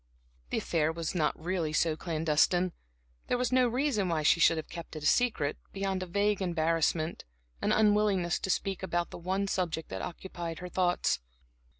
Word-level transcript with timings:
The 0.49 0.57
affair 0.57 0.91
was 0.91 1.13
not 1.13 1.39
really 1.39 1.71
so 1.73 1.95
clandestine. 1.95 2.71
There 3.27 3.37
was 3.37 3.51
no 3.51 3.67
reason 3.67 4.09
why 4.09 4.23
she 4.23 4.39
should 4.39 4.57
have 4.57 4.67
kept 4.67 4.95
it 4.95 5.03
secret 5.03 5.57
beyond 5.73 6.01
a 6.01 6.07
vague 6.07 6.41
embarrassment, 6.41 7.23
an 7.61 7.71
unwillingness 7.71 8.39
to 8.39 8.49
speak 8.49 8.81
about 8.81 9.11
the 9.11 9.19
one 9.19 9.47
subject 9.47 9.89
that 9.89 10.01
occupied 10.01 10.57
her 10.57 10.69
thoughts. 10.69 11.19